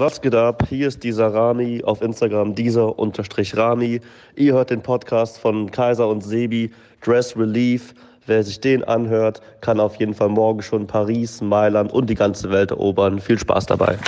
[0.00, 0.66] Was geht ab?
[0.66, 4.00] Hier ist dieser Rami auf Instagram, dieser unterstrich Rami.
[4.34, 6.70] Ihr hört den Podcast von Kaiser und Sebi,
[7.02, 7.92] Dress Relief.
[8.24, 12.50] Wer sich den anhört, kann auf jeden Fall morgen schon Paris, Mailand und die ganze
[12.50, 13.20] Welt erobern.
[13.20, 13.98] Viel Spaß dabei.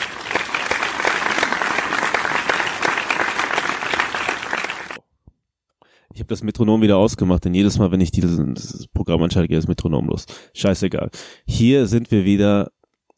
[6.15, 9.59] Ich habe das Metronom wieder ausgemacht, denn jedes Mal, wenn ich dieses Programm anschalte, geht
[9.59, 10.25] das Metronom los.
[10.55, 11.11] Scheißegal.
[11.45, 12.71] Hier sind wir wieder,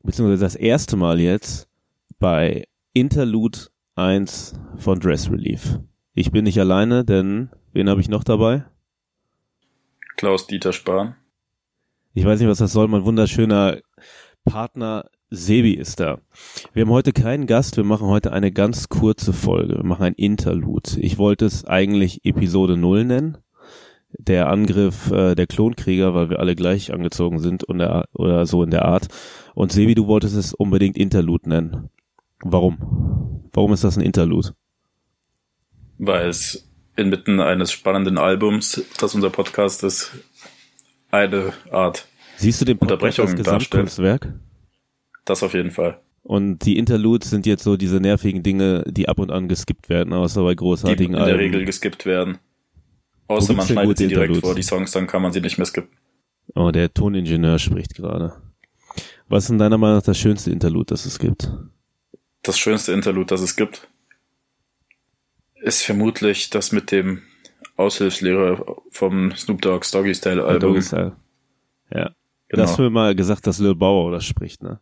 [0.03, 1.69] beziehungsweise das erste Mal jetzt
[2.19, 3.59] bei Interlude
[3.97, 5.79] 1 von Dress Relief.
[6.15, 8.65] Ich bin nicht alleine, denn wen habe ich noch dabei?
[10.17, 11.17] Klaus-Dieter Spahn.
[12.13, 12.87] Ich weiß nicht, was das soll.
[12.89, 13.79] Mein wunderschöner
[14.45, 16.21] Partner Sebi ist da.
[16.73, 17.77] Wir haben heute keinen Gast.
[17.77, 19.77] Wir machen heute eine ganz kurze Folge.
[19.77, 21.01] Wir machen ein Interlude.
[21.01, 23.39] Ich wollte es eigentlich Episode 0 nennen.
[24.17, 28.63] Der Angriff äh, der Klonkrieger, weil wir alle gleich angezogen sind und der, oder so
[28.63, 29.09] in der Art.
[29.57, 31.91] Und Sebi, du wolltest es unbedingt Interlude nennen.
[32.45, 33.43] Warum?
[33.53, 34.55] Warum ist das ein Interlude?
[35.99, 40.13] Weil es inmitten eines spannenden Albums, das unser Podcast ist,
[41.11, 44.35] eine Art Siehst du den Podcast Unterbrechung als Gesamtkunstwerk?
[45.25, 46.01] Das auf jeden Fall.
[46.23, 50.13] Und die Interludes sind jetzt so diese nervigen Dinge, die ab und an geskippt werden,
[50.13, 51.39] außer bei Die großartigen in der Alben.
[51.39, 52.39] Regel geskippt werden.
[53.27, 54.49] Außer man schneidet sie direkt Interludes?
[54.49, 55.97] vor, die Songs, dann kann man sie nicht mehr skippen.
[56.55, 58.35] Oh, der Toningenieur spricht gerade.
[59.29, 61.51] Was ist in deiner Meinung nach das schönste Interlude, das es gibt?
[62.45, 63.89] Das schönste Interlude, das es gibt,
[65.63, 67.23] ist vermutlich das mit dem
[67.77, 70.75] Aushilfslehrer vom Snoop Dogg's Doggy Style Album.
[70.75, 71.17] Doggy Style.
[71.93, 72.11] Ja.
[72.49, 72.63] Genau.
[72.63, 74.79] Das hast du mal gesagt, dass Lil Bauer das spricht, ne?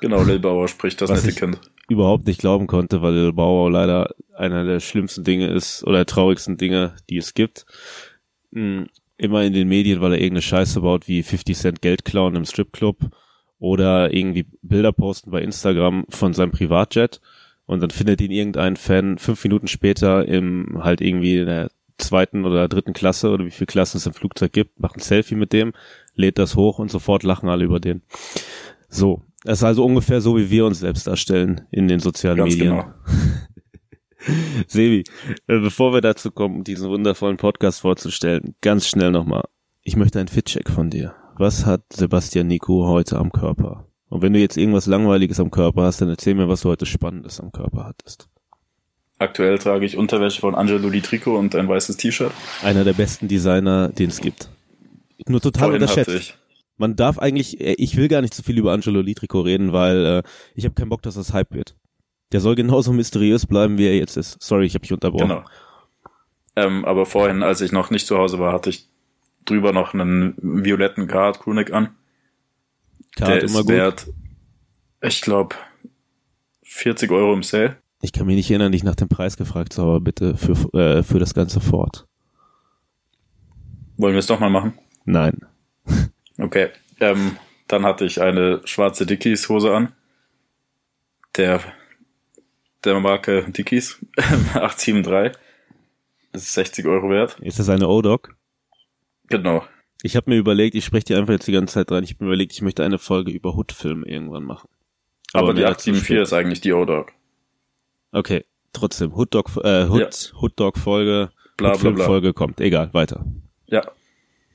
[0.00, 1.60] Genau, Lil Bauer spricht das Was nette ich- Kind.
[1.88, 6.56] Überhaupt nicht glauben konnte, weil Lil Bauer leider einer der schlimmsten Dinge ist oder traurigsten
[6.56, 7.66] Dinge, die es gibt.
[8.52, 12.34] Hm, Immer in den Medien, weil er irgendeine Scheiße baut, wie 50 Cent Geld klauen
[12.34, 12.96] im Stripclub
[13.58, 17.20] oder irgendwie Bilder posten bei Instagram von seinem Privatjet
[17.66, 22.44] und dann findet ihn irgendein Fan fünf Minuten später im halt irgendwie in der zweiten
[22.44, 25.52] oder dritten Klasse oder wie viele Klassen es im Flugzeug gibt, macht ein Selfie mit
[25.52, 25.72] dem,
[26.14, 28.02] lädt das hoch und sofort lachen alle über den.
[28.88, 29.22] So.
[29.44, 32.76] Das ist also ungefähr so, wie wir uns selbst darstellen in den sozialen Ganz Medien.
[32.76, 32.94] genau.
[34.66, 35.04] Sebi,
[35.46, 39.44] äh, bevor wir dazu kommen, diesen wundervollen Podcast vorzustellen, ganz schnell nochmal.
[39.82, 41.14] Ich möchte einen Fit-Check von dir.
[41.36, 43.88] Was hat Sebastian Nico heute am Körper?
[44.08, 46.86] Und wenn du jetzt irgendwas Langweiliges am Körper hast, dann erzähl mir, was du heute
[46.86, 48.28] Spannendes am Körper hattest.
[49.18, 52.30] Aktuell trage ich Unterwäsche von Angelo Di Trico und ein weißes T-Shirt.
[52.62, 54.48] Einer der besten Designer, den es gibt.
[55.26, 56.30] Nur total Vorhin hatte unterschätzt.
[56.30, 56.34] ich.
[56.76, 60.04] Man darf eigentlich, äh, ich will gar nicht so viel über Angelo Litrico reden, weil
[60.04, 60.22] äh,
[60.54, 61.74] ich habe keinen Bock, dass das Hype wird.
[62.30, 64.40] Der soll genauso mysteriös bleiben, wie er jetzt ist.
[64.40, 65.28] Sorry, ich habe dich unterbrochen.
[65.28, 65.44] Genau.
[66.56, 68.88] Ähm, aber vorhin, als ich noch nicht zu Hause war, hatte ich
[69.44, 70.34] drüber noch einen
[70.64, 71.90] violetten Card Crewneck an.
[73.16, 73.68] Card Der immer ist gut.
[73.68, 74.06] wert,
[75.02, 75.54] ich glaube,
[76.62, 77.76] 40 Euro im Sale.
[78.02, 80.52] Ich kann mich nicht erinnern, dich nach dem Preis gefragt zu haben, aber bitte für,
[80.78, 82.06] äh, für das ganze Fort.
[83.96, 84.78] Wollen wir es doch mal machen?
[85.04, 85.40] Nein.
[86.36, 86.70] Okay.
[86.98, 87.36] Ähm,
[87.68, 89.92] dann hatte ich eine schwarze Dickies Hose an.
[91.36, 91.60] Der,
[92.84, 95.40] der Marke Dickies 873.
[96.32, 97.38] Das ist 60 Euro wert.
[97.38, 98.34] Ist das eine O-Dog?
[99.28, 99.64] Genau.
[100.02, 102.24] Ich habe mir überlegt, ich spreche dir einfach jetzt die ganze Zeit dran, ich habe
[102.24, 104.68] mir überlegt, ich möchte eine Folge über Hood-Filme irgendwann machen.
[105.32, 107.12] Aber, die mehr dazu 874 ist eigentlich die O-Dog.
[108.12, 111.90] Okay, trotzdem, Hood-Dog, äh, Hood, Hood-Dog-Folge, Bla, bla, bla.
[111.90, 112.60] Hood-Film-Folge kommt.
[112.60, 113.24] Egal, weiter.
[113.66, 113.82] Ja.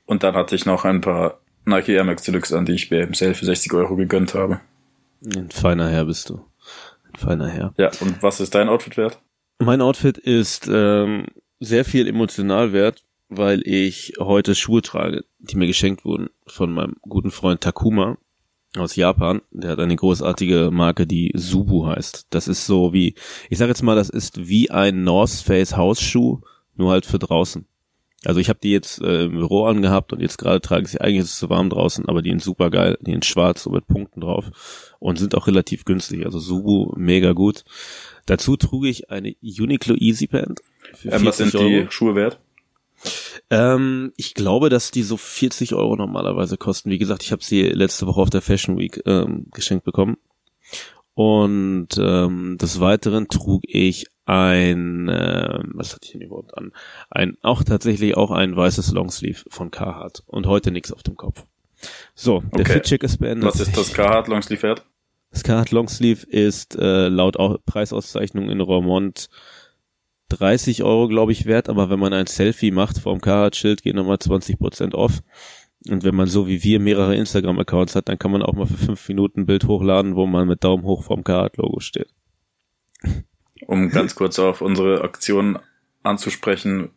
[0.06, 3.02] Und dann hatte ich noch ein paar Nike Air Max Deluxe an, die ich mir
[3.02, 4.60] im Sale für 60 Euro gegönnt habe.
[5.24, 6.44] Ein feiner Herr bist du.
[7.04, 7.74] Ein feiner Herr.
[7.76, 9.20] Ja, und was ist dein Outfit wert?
[9.58, 11.26] Mein Outfit ist ähm,
[11.58, 16.96] sehr viel emotional wert, weil ich heute Schuhe trage, die mir geschenkt wurden von meinem
[17.02, 18.18] guten Freund Takuma
[18.76, 19.40] aus Japan.
[19.50, 22.26] Der hat eine großartige Marke, die Subu heißt.
[22.30, 23.14] Das ist so wie,
[23.48, 26.40] ich sag jetzt mal, das ist wie ein North Face Hausschuh,
[26.74, 27.66] nur halt für draußen.
[28.24, 31.00] Also ich habe die jetzt äh, im Büro angehabt und jetzt gerade trage ich sie,
[31.00, 33.70] eigentlich ist es zu warm draußen, aber die sind super geil, die in schwarz, so
[33.70, 34.50] mit Punkten drauf
[34.98, 36.26] und sind auch relativ günstig.
[36.26, 37.64] Also Subu, mega gut.
[38.26, 40.60] Dazu trug ich eine Uniqlo Easy Band.
[40.94, 42.40] Für Ähm, was 40 sind die Schuhe wert?
[43.50, 46.90] Ähm, ich glaube, dass die so 40 Euro normalerweise kosten.
[46.90, 50.16] Wie gesagt, ich habe sie letzte Woche auf der Fashion Week ähm, geschenkt bekommen.
[51.14, 56.72] Und ähm, des Weiteren trug ich ein, äh, was hatte ich denn überhaupt an?
[57.10, 61.44] Ein, auch tatsächlich auch ein weißes Longsleeve von Carhartt und heute nichts auf dem Kopf.
[62.14, 62.72] So, der Okay.
[62.74, 63.48] Fit-Check ist beendet.
[63.48, 64.86] Was ist das Carhartt Longsleeve wert?
[65.32, 69.28] Das Carhartt Longsleeve ist äh, laut Au- Preisauszeichnung in Roermond
[70.30, 74.16] 30 Euro, glaube ich, wert, aber wenn man ein Selfie macht vom Carhartt-Schild, geht nochmal
[74.16, 75.20] 20% off.
[75.88, 78.76] Und wenn man so wie wir mehrere Instagram-Accounts hat, dann kann man auch mal für
[78.76, 82.08] fünf Minuten ein Bild hochladen, wo man mit Daumen hoch vom Carhartt-Logo steht.
[83.66, 85.58] um ganz kurz auf unsere Aktion
[86.02, 86.90] anzusprechen.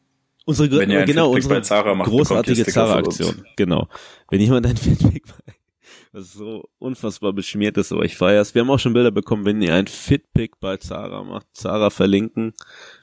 [0.45, 3.45] Unsere, Wenn ihr ein genau, Feedback unsere macht, großartige Zara-Aktion.
[3.55, 3.87] Genau.
[4.29, 5.53] Wenn jemand ein Feedback bei
[6.13, 8.53] was so unfassbar beschmiert ist, aber ich feier's.
[8.53, 12.53] Wir haben auch schon Bilder bekommen, wenn ihr ein Fitpick bei Zara macht, Zara verlinken,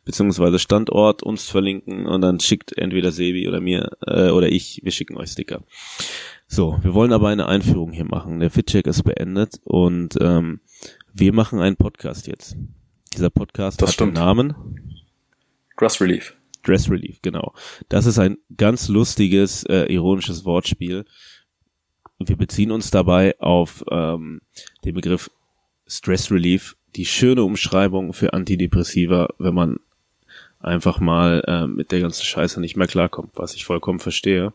[0.05, 4.93] beziehungsweise Standort uns verlinken und dann schickt entweder Sebi oder mir äh, oder ich, wir
[4.93, 5.65] schicken euch Sticker.
[6.47, 8.39] So, wir wollen aber eine Einführung hier machen.
[8.39, 10.61] Der Fitcheck ist beendet und ähm,
[11.13, 12.57] wir machen einen Podcast jetzt.
[13.13, 14.17] Dieser Podcast Das hat stimmt.
[14.17, 14.55] den Namen
[15.77, 16.37] Grass Relief.
[16.63, 17.55] Dress Relief, genau.
[17.89, 21.07] Das ist ein ganz lustiges, äh, ironisches Wortspiel.
[22.21, 24.43] Wir beziehen uns dabei auf ähm,
[24.85, 25.31] den Begriff
[25.87, 29.81] Stress Relief, die schöne Umschreibung für Antidepressiva, wenn man
[30.61, 34.53] einfach mal äh, mit der ganzen Scheiße nicht mehr klarkommt, was ich vollkommen verstehe.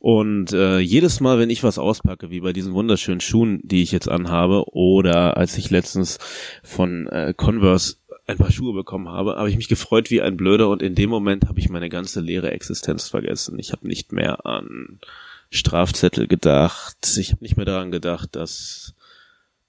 [0.00, 3.92] Und äh, jedes Mal, wenn ich was auspacke, wie bei diesen wunderschönen Schuhen, die ich
[3.92, 6.18] jetzt anhabe, oder als ich letztens
[6.62, 7.96] von äh, Converse
[8.26, 11.10] ein paar Schuhe bekommen habe, habe ich mich gefreut wie ein Blöder und in dem
[11.10, 13.58] Moment habe ich meine ganze leere Existenz vergessen.
[13.58, 15.00] Ich habe nicht mehr an
[15.50, 17.16] Strafzettel gedacht.
[17.18, 18.94] Ich habe nicht mehr daran gedacht, dass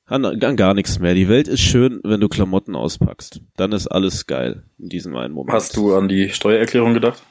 [0.05, 1.13] an, an gar nichts mehr.
[1.13, 3.41] Die Welt ist schön, wenn du Klamotten auspackst.
[3.55, 5.53] Dann ist alles geil in diesem einen Moment.
[5.53, 7.23] Hast du an die Steuererklärung gedacht?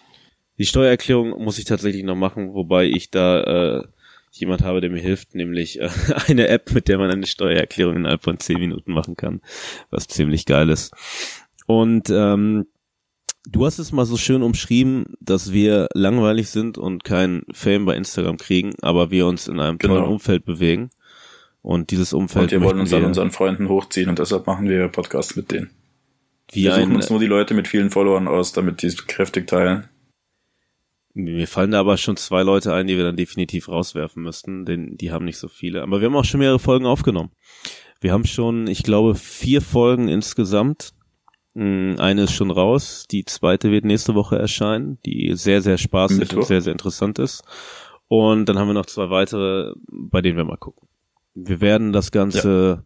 [0.58, 3.84] Die Steuererklärung muss ich tatsächlich noch machen, wobei ich da äh,
[4.32, 5.88] jemand habe, der mir hilft, nämlich äh,
[6.28, 9.40] eine App, mit der man eine Steuererklärung innerhalb von zehn Minuten machen kann,
[9.90, 10.92] was ziemlich geil ist.
[11.66, 12.66] Und ähm,
[13.50, 17.96] du hast es mal so schön umschrieben, dass wir langweilig sind und kein Fame bei
[17.96, 20.12] Instagram kriegen, aber wir uns in einem tollen Genau.
[20.12, 20.90] Umfeld bewegen.
[21.62, 24.88] Und dieses Umfeld Und wir wollen uns an unseren Freunden hochziehen und deshalb machen wir
[24.88, 25.70] Podcasts mit denen.
[26.52, 29.06] wie Wir suchen ein, uns nur die Leute mit vielen Followern aus, damit die es
[29.06, 29.88] kräftig teilen.
[31.14, 34.96] Mir fallen da aber schon zwei Leute ein, die wir dann definitiv rauswerfen müssten, denn
[34.96, 35.82] die haben nicht so viele.
[35.82, 37.30] Aber wir haben auch schon mehrere Folgen aufgenommen.
[38.00, 40.92] Wir haben schon, ich glaube, vier Folgen insgesamt.
[41.54, 46.18] Mm, Eine ist schon raus, die zweite wird nächste Woche erscheinen, die sehr, sehr spaßig
[46.18, 46.38] Mittwoch.
[46.38, 47.42] und sehr, sehr interessant ist.
[48.08, 50.88] Und dann haben wir noch zwei weitere, bei denen wir mal gucken.
[51.34, 52.84] Wir werden das Ganze,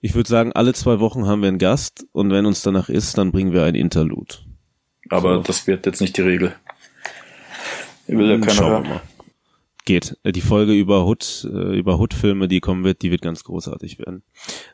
[0.00, 3.18] ich würde sagen, alle zwei Wochen haben wir einen Gast und wenn uns danach ist,
[3.18, 4.34] dann bringen wir ein Interlude.
[5.08, 5.42] Aber So.
[5.42, 6.54] das wird jetzt nicht die Regel.
[8.06, 8.88] Will ja keiner Schauen wir hören.
[8.88, 9.00] mal.
[9.86, 10.16] Geht.
[10.24, 14.22] Die Folge über Hood, äh, über Hood-Filme, die kommen wird, die wird ganz großartig werden.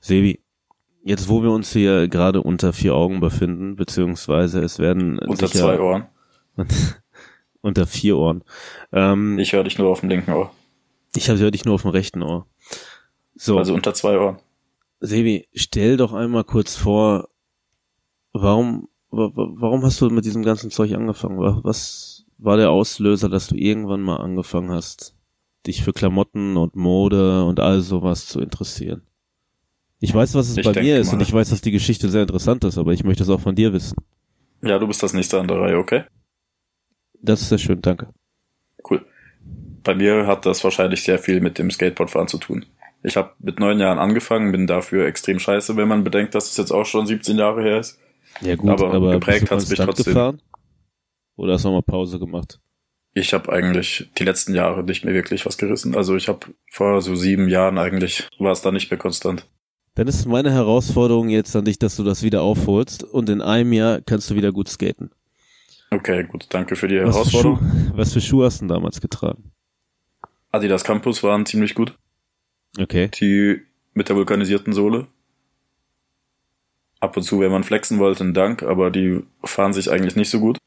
[0.01, 0.41] Sebi,
[1.07, 5.61] jetzt wo wir uns hier gerade unter vier Augen befinden, beziehungsweise es werden Unter sicher
[5.61, 6.07] zwei Ohren.
[7.63, 8.43] unter vier Ohren.
[8.93, 10.51] Ähm, ich höre dich nur auf dem linken Ohr.
[11.15, 12.47] ich habe dich nur auf dem rechten Ohr.
[13.35, 14.39] So, Also unter zwei Ohren.
[15.01, 17.29] Sebi, stell doch einmal kurz vor,
[18.33, 21.39] warum, wa- wa- warum hast du mit diesem ganzen Zeug angefangen?
[21.39, 25.15] Wa- Was war der Auslöser, dass du irgendwann mal angefangen hast,
[25.67, 29.03] dich für Klamotten und Mode und all sowas zu interessieren?
[30.01, 31.15] Ich weiß, was es Ich bei mir ist mal.
[31.15, 33.55] und ich weiß, dass die Geschichte sehr interessant ist, aber ich möchte es auch von
[33.55, 33.97] dir wissen.
[34.63, 36.05] Ja, du bist das nächste an der Reihe, okay?
[37.23, 38.09] Das ist sehr schön, danke.
[38.89, 39.05] Cool.
[39.83, 42.67] Bei mir hat das wahrscheinlich sehr viel mit dem Skateboardfahren zu tun.
[43.03, 46.57] Ich habe mit neun Jahren angefangen, bin dafür extrem scheiße, wenn man bedenkt, dass es
[46.57, 47.99] jetzt auch schon 17 Jahre her ist.
[48.41, 50.05] Ja gut, Aber aber, geprägt du hat's mich trotzdem.
[50.13, 50.43] gefahren?
[51.37, 52.61] Oder hast du nochmal Pause gemacht?
[53.15, 55.97] Ich habe eigentlich die letzten Jahre nicht mehr wirklich was gerissen.
[55.97, 56.41] Also ich habe
[56.71, 59.49] vor so sieben Jahren eigentlich war es da nicht mehr konstant.
[59.97, 63.73] Dann ist meine Herausforderung jetzt an dich, dass du das wieder aufholst und in einem
[63.73, 65.11] Jahr kannst du wieder gut skaten.
[65.91, 67.59] Okay, gut, danke für die Was für, Herausforderung.
[67.59, 69.53] Schuhe, was für Schuhe hast du denn damals getragen?
[70.53, 71.97] Adidas Campus waren ziemlich gut.
[72.79, 73.09] Okay.
[73.09, 73.63] Die
[73.95, 75.07] mit der vulkanisierten Sohle.
[77.01, 80.29] Ab und zu, wenn man flexen wollte, ein Dank, aber die fahren sich eigentlich nicht
[80.29, 80.59] so gut.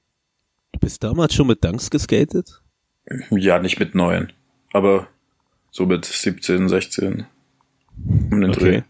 [0.71, 2.63] Du bist damals schon mit Dunks geskatet?
[3.29, 4.33] Ja, nicht mit neuen,
[4.73, 5.07] aber
[5.69, 7.27] so mit 17, 16
[8.31, 8.81] um den Dreh.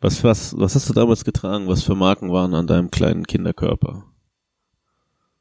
[0.00, 1.66] Was, was, was hast du damals getragen?
[1.66, 4.04] Was für Marken waren an deinem kleinen Kinderkörper?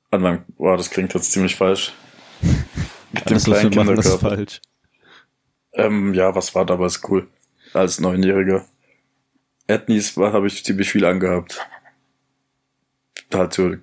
[0.10, 1.94] An meinem, boah, das klingt jetzt ziemlich falsch.
[3.12, 4.30] Mit dem kleinen Kinderkörper.
[4.30, 4.62] falsch.
[5.74, 7.28] Ähm, ja, was war damals cool?
[7.74, 8.66] Als Neunjähriger.
[9.68, 11.60] Ethnies war, habe ich ziemlich viel angehabt.
[13.34, 13.76] Halt so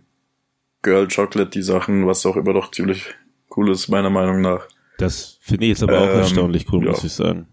[0.83, 3.14] Girl Chocolate, die Sachen, was auch immer doch ziemlich
[3.57, 4.66] cool ist, meiner Meinung nach.
[4.99, 6.90] Das finde ich jetzt aber auch Ähm, erstaunlich cool, ja.
[6.90, 7.47] muss ich sagen.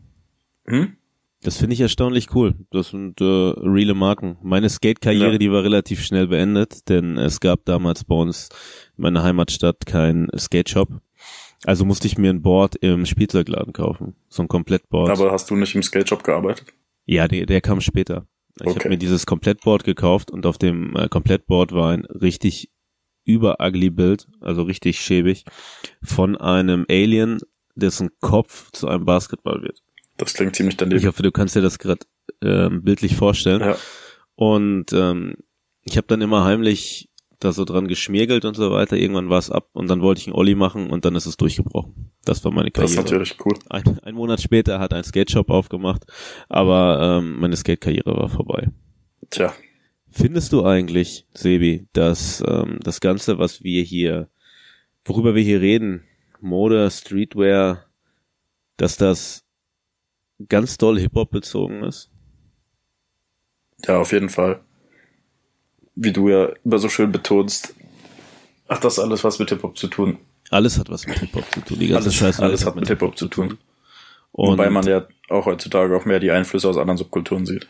[0.65, 0.95] Hm?
[1.43, 2.53] Das finde ich erstaunlich cool.
[2.69, 4.37] Das sind äh, reale Marken.
[4.43, 5.37] Meine Skate-Karriere, Ja.
[5.39, 8.49] die war relativ schnell beendet, denn es gab damals bei uns
[8.97, 10.89] in meiner Heimatstadt keinen Skate-Shop.
[11.65, 14.15] Also musste ich mir ein Board im Spielzeugladen kaufen.
[14.29, 15.09] So ein Komplettboard.
[15.09, 16.67] Aber hast du nicht im Skate Shop gearbeitet?
[17.05, 18.27] Ja, der, der kam später.
[18.59, 18.79] Ich Okay.
[18.79, 22.69] habe mir dieses Komplettboard gekauft und auf dem äh, Komplettboard war ein richtig
[23.23, 25.45] über ugly Bild, also richtig schäbig,
[26.03, 27.39] von einem Alien,
[27.75, 29.81] dessen Kopf zu einem Basketball wird.
[30.21, 31.05] Das klingt ziemlich Ich daneben.
[31.07, 32.05] hoffe, du kannst dir das gerade
[32.43, 33.61] ähm, bildlich vorstellen.
[33.61, 33.77] Ja.
[34.35, 35.35] Und ähm,
[35.83, 37.09] ich habe dann immer heimlich
[37.39, 38.95] da so dran geschmiergelt und so weiter.
[38.97, 41.37] Irgendwann war es ab und dann wollte ich einen Olli machen und dann ist es
[41.37, 42.11] durchgebrochen.
[42.23, 42.95] Das war meine Karriere.
[42.95, 43.53] Das ist natürlich cool.
[43.69, 46.03] Ein, ein Monat später hat ein Skate Shop aufgemacht,
[46.49, 48.69] aber ähm, meine Skate-Karriere war vorbei.
[49.31, 49.53] Tja.
[50.11, 54.29] Findest du eigentlich, Sebi, dass ähm, das Ganze, was wir hier,
[55.03, 56.03] worüber wir hier reden,
[56.41, 57.85] Mode, Streetwear,
[58.77, 59.40] dass das
[60.49, 62.09] ganz doll Hip-Hop bezogen ist?
[63.85, 64.61] Ja, auf jeden Fall.
[65.95, 67.75] Wie du ja immer so schön betonst,
[68.69, 70.17] hat das alles was mit Hip-Hop zu tun.
[70.49, 71.79] Alles hat was mit Hip-Hop zu tun.
[71.79, 73.57] Die ganze Alles, Scheiße alles hat mit Hip-Hop zu tun.
[74.31, 77.69] Und Wobei man ja auch heutzutage auch mehr die Einflüsse aus anderen Subkulturen sieht.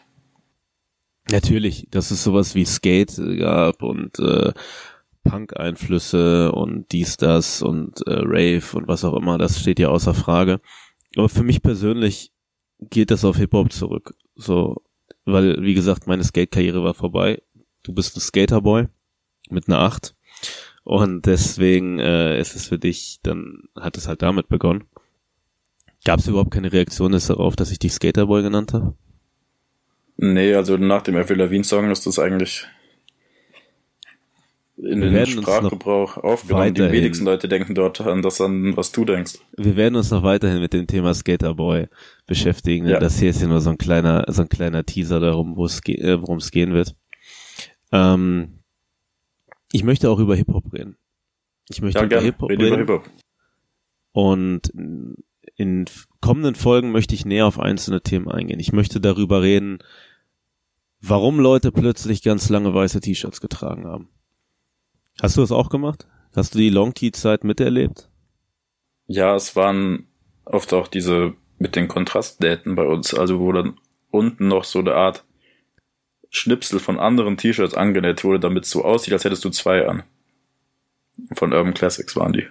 [1.32, 4.54] Natürlich, dass es sowas wie Skate gab und äh,
[5.24, 10.14] Punk-Einflüsse und dies, das und äh, Rave und was auch immer, das steht ja außer
[10.14, 10.60] Frage.
[11.16, 12.32] Aber für mich persönlich
[12.82, 14.16] geht das auf Hip-Hop zurück.
[14.36, 14.82] So,
[15.26, 17.42] weil, wie gesagt, meine Skate-Karriere war vorbei.
[17.84, 18.88] Du bist ein Skaterboy
[19.50, 20.16] mit einer Acht.
[20.84, 24.86] Und deswegen äh, ist es für dich, dann hat es halt damit begonnen.
[26.04, 28.96] Gab es überhaupt keine Reaktion darauf, dass ich dich Skaterboy genannt habe?
[30.18, 32.66] Nee, also nach dem Avril Lavigne Song ist das eigentlich
[34.84, 36.74] in Wir den Sprachgebrauch aufgenommen.
[36.74, 39.40] Die wenigsten Leute denken dort an das an, was du denkst.
[39.56, 41.88] Wir werden uns noch weiterhin mit dem Thema Skaterboy
[42.26, 42.88] beschäftigen.
[42.88, 43.00] Ja.
[43.00, 45.82] Das hier ist ja nur so ein kleiner, so ein kleiner Teaser darum, wo es
[45.84, 46.96] ge- äh, worum es gehen wird.
[47.92, 48.60] Ähm,
[49.72, 50.98] ich möchte auch über Hip-Hop reden.
[51.70, 52.20] Ich möchte Ja, über.
[52.22, 52.88] Hip-Hop Rede über reden.
[52.88, 53.10] Hip-Hop.
[54.14, 54.74] Und
[55.56, 55.86] in
[56.22, 58.60] kommenden Folgen möchte ich näher auf einzelne Themen eingehen.
[58.60, 59.80] Ich möchte darüber reden,
[61.02, 64.10] warum Leute plötzlich ganz lange weiße T-Shirts getragen haben.
[65.22, 66.08] Hast du das auch gemacht?
[66.36, 68.10] Hast du die Long-T-Zeit miterlebt?
[69.06, 70.08] Ja, es waren
[70.46, 73.78] oft auch diese mit den Kontrastnähten bei uns, also wo dann
[74.10, 75.24] unten noch so eine Art
[76.32, 80.02] Schnipsel von anderen T-Shirts angenäht wurde, damit es so aussieht, als hättest du zwei an.
[81.36, 82.48] Von Urban Classics waren die.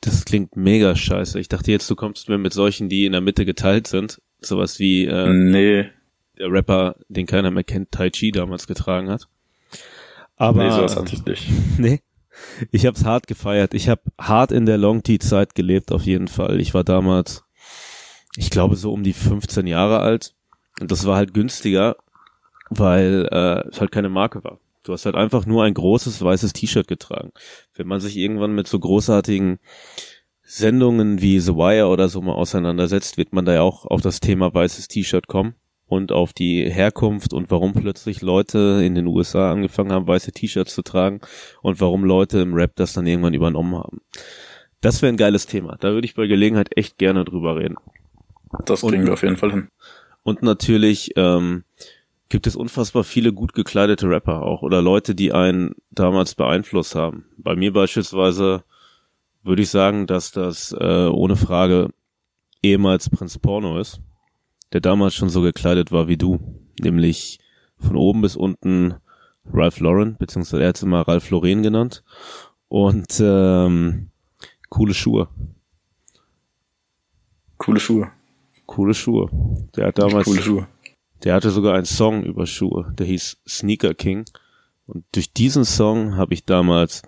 [0.00, 1.38] Das klingt mega scheiße.
[1.38, 4.22] Ich dachte jetzt, du kommst mir mit solchen, die in der Mitte geteilt sind.
[4.40, 5.90] Sowas wie äh, nee,
[6.38, 9.28] der Rapper, den keiner mehr kennt, Tai Chi damals getragen hat.
[10.36, 11.48] Aber nee, sowas hatte ich nicht.
[11.78, 12.00] nee.
[12.72, 13.74] Ich hab's hart gefeiert.
[13.74, 16.60] Ich hab hart in der Long Tea Zeit gelebt auf jeden Fall.
[16.60, 17.44] Ich war damals,
[18.36, 20.34] ich glaube so um die 15 Jahre alt
[20.80, 21.96] und das war halt günstiger,
[22.70, 24.58] weil äh, es halt keine Marke war.
[24.82, 27.30] Du hast halt einfach nur ein großes weißes T-Shirt getragen.
[27.74, 29.58] Wenn man sich irgendwann mit so großartigen
[30.42, 34.20] Sendungen wie The Wire oder so mal auseinandersetzt, wird man da ja auch auf das
[34.20, 35.54] Thema weißes T-Shirt kommen
[35.86, 40.74] und auf die Herkunft und warum plötzlich Leute in den USA angefangen haben, weiße T-Shirts
[40.74, 41.20] zu tragen
[41.62, 44.00] und warum Leute im Rap das dann irgendwann übernommen haben.
[44.80, 45.76] Das wäre ein geiles Thema.
[45.80, 47.76] Da würde ich bei Gelegenheit echt gerne drüber reden.
[48.66, 49.68] Das Und- kriegen wir auf jeden Fall hin.
[50.22, 51.64] Und natürlich ähm,
[52.30, 57.26] gibt es unfassbar viele gut gekleidete Rapper auch oder Leute, die einen damals beeinflusst haben.
[57.36, 58.64] Bei mir beispielsweise
[59.42, 61.90] würde ich sagen, dass das äh, ohne Frage
[62.62, 64.00] ehemals Prinz Porno ist,
[64.74, 66.40] der damals schon so gekleidet war wie du,
[66.80, 67.38] nämlich
[67.78, 68.94] von oben bis unten
[69.50, 72.02] Ralph Lauren, beziehungsweise er hat es immer Ralph Lauren genannt
[72.68, 74.10] und ähm,
[74.68, 75.28] coole Schuhe,
[77.56, 78.10] Coole Schuhe.
[78.66, 79.30] coole Schuhe.
[79.76, 80.66] Der hat damals Coole Schuhe.
[81.22, 84.24] Der hatte sogar einen Song über Schuhe, der hieß Sneaker King.
[84.86, 87.02] Und durch diesen Song habe ich damals,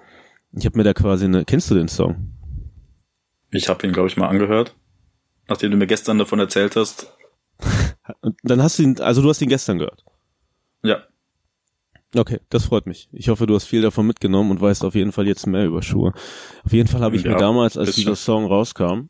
[0.53, 2.33] ich habe mir da quasi eine, kennst du den Song?
[3.51, 4.75] Ich habe ihn, glaube ich, mal angehört.
[5.49, 7.16] Nachdem du mir gestern davon erzählt hast.
[8.21, 10.05] Und dann hast du ihn, also du hast ihn gestern gehört.
[10.83, 11.03] Ja,
[12.15, 13.09] Okay, das freut mich.
[13.13, 15.83] Ich hoffe, du hast viel davon mitgenommen und weißt auf jeden Fall jetzt mehr über
[15.83, 16.15] Schuhe.
[16.65, 19.09] Auf jeden Fall habe ich Ja, mir damals, als dieser Song rauskam,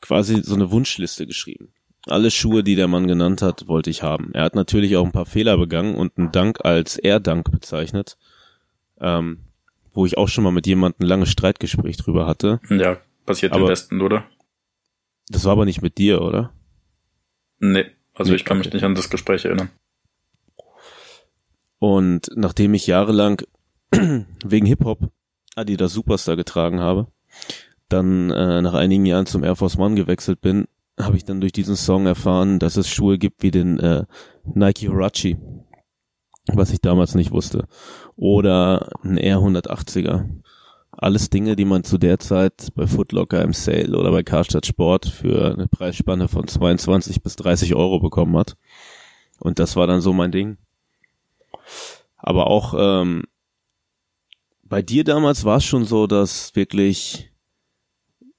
[0.00, 1.72] quasi so eine Wunschliste geschrieben.
[2.06, 4.30] Alle Schuhe, die der Mann genannt hat, wollte ich haben.
[4.34, 8.16] Er hat natürlich auch ein paar Fehler begangen und einen Dank als Er-Dank bezeichnet,
[9.00, 9.40] ähm,
[9.92, 12.60] wo ich auch schon mal mit jemandem ein langes Streitgespräch drüber hatte.
[12.70, 14.24] ja, passiert Aber- im Westen, oder?
[15.28, 16.52] Das war aber nicht mit dir, oder?
[17.60, 18.76] Nee, also Nee, ich kann mich okay.
[18.76, 19.70] nicht an das Gespräch erinnern.
[21.78, 23.42] Und nachdem ich jahrelang
[24.44, 25.10] wegen Hip-Hop
[25.56, 27.06] Adidas Superstar getragen habe,
[27.88, 30.66] dann äh, nach einigen Jahren zum Air Force One gewechselt bin,
[30.98, 34.04] habe ich dann durch diesen Song erfahren, dass es Schuhe gibt wie den äh,
[34.44, 35.38] Nike Huarachi,
[36.46, 37.66] was ich damals nicht wusste,
[38.16, 40.28] oder ein Air 180er.
[40.92, 45.06] Alles Dinge, die man zu der Zeit bei Footlocker im Sale oder bei Karstadt Sport
[45.06, 48.56] für eine Preisspanne von 22 bis 30 Euro bekommen hat.
[49.38, 50.58] Und das war dann so mein Ding.
[52.16, 53.24] Aber auch ähm,
[54.62, 57.32] bei dir damals war es schon so, dass wirklich,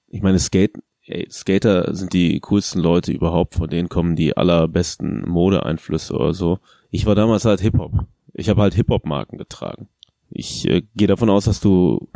[0.08, 5.28] ich meine, Skate, ey, Skater sind die coolsten Leute überhaupt, von denen kommen die allerbesten
[5.28, 6.60] Modeeinflüsse oder so.
[6.90, 8.06] Ich war damals halt Hip-Hop.
[8.34, 9.90] Ich habe halt Hip-Hop-Marken getragen.
[10.32, 12.10] Ich äh, gehe davon aus, dass du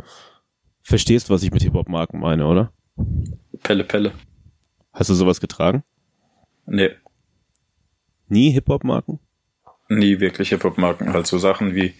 [0.82, 2.72] verstehst, was ich mit Hip-Hop-Marken meine, oder?
[3.62, 4.12] Pelle Pelle.
[4.92, 5.82] Hast du sowas getragen?
[6.66, 6.90] Nee,
[8.28, 9.20] Nie Hip-Hop-Marken?
[9.88, 11.12] nie wirklich Hip-Hop-Marken.
[11.12, 11.94] Halt so Sachen wie,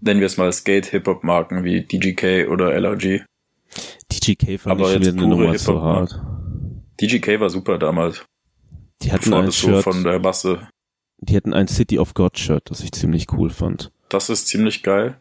[0.00, 3.22] nennen wir es mal Skate-Hip-Hop-Marken wie DGK oder LRG.
[4.12, 6.20] DGK fand Aber ich schon eine Nummer zu hart.
[7.00, 8.24] DGK war super damals.
[9.00, 10.68] Die hatten Bevor ein das so Shirt, von der Masse.
[11.18, 13.90] die hatten ein City of God Shirt, das ich ziemlich cool fand.
[14.12, 15.16] Das ist ziemlich geil.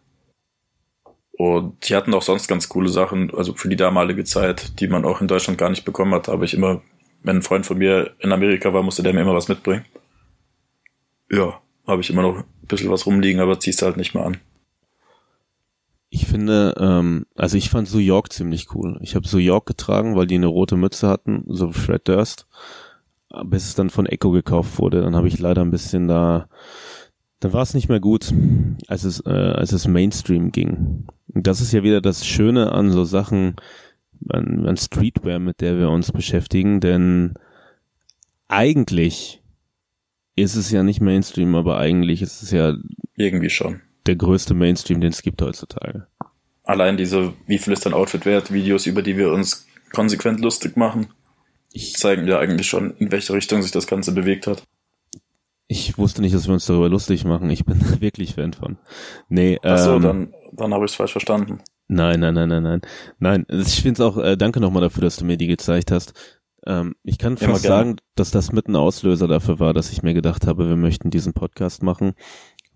[1.32, 5.06] Und die hatten auch sonst ganz coole Sachen, also für die damalige Zeit, die man
[5.06, 6.82] auch in Deutschland gar nicht bekommen hat, habe ich immer,
[7.24, 9.86] wenn ein Freund von mir in Amerika war, musste der mir immer was mitbringen.
[11.32, 14.38] Ja, habe ich immer noch ein bisschen was rumliegen, aber ziehst halt nicht mehr an.
[16.10, 19.00] Ich finde, ähm, also ich fand New York ziemlich cool.
[19.02, 22.46] Ich habe New York getragen, weil die eine rote Mütze hatten, so Fred Durst.
[23.46, 26.50] Bis es dann von Echo gekauft wurde, dann habe ich leider ein bisschen da,
[27.42, 28.34] dann war es nicht mehr gut,
[28.88, 31.08] als es, äh, als es Mainstream ging.
[31.28, 33.56] Und das ist ja wieder das Schöne an so Sachen,
[34.30, 37.34] an, an Streetwear, mit der wir uns beschäftigen, denn
[38.48, 39.42] eigentlich
[40.36, 42.76] ist es ja nicht Mainstream, aber eigentlich ist es ja
[43.16, 43.82] Irgendwie schon.
[44.06, 46.08] der größte Mainstream, den es gibt heutzutage.
[46.64, 50.78] Allein diese, wie viel ist dein Outfit wert, Videos, über die wir uns konsequent lustig
[50.78, 51.08] machen,
[51.74, 54.64] Ich, zeigen ja eigentlich schon, in welche Richtung sich das Ganze bewegt hat.
[55.72, 57.50] Ich wusste nicht, dass wir uns darüber lustig machen.
[57.50, 58.78] Ich bin wirklich Fan von.
[59.30, 61.60] Nee, Ach so, ähm, dann, dann habe ich es falsch verstanden.
[61.88, 62.82] Nein, nein, nein, nein, nein.
[63.20, 66.14] Nein, ich finde es auch, äh, danke nochmal dafür, dass du mir die gezeigt hast.
[66.68, 70.04] Ähm, ich kann Immer fast sagen, dass das mit ein Auslöser dafür war, dass ich
[70.04, 72.16] mir gedacht habe, wir möchten diesen Podcast machen,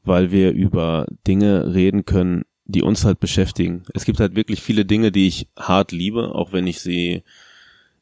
[0.04, 3.84] weil wir über Dinge reden können, die uns halt beschäftigen.
[3.94, 7.24] Es gibt halt wirklich viele Dinge, die ich hart liebe, auch wenn ich sie